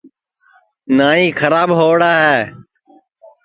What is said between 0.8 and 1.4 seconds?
نائی